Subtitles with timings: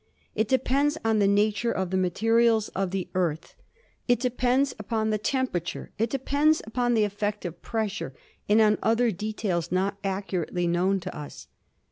[0.33, 3.53] It depends on the nature of the materials of the Earth;
[4.07, 8.11] it depends upon the temperature; it depends upon the effect of pressure
[8.49, 11.45] and on other details not accurately known to us.